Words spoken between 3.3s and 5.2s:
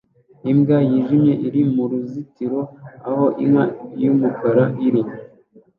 inka yumukara iri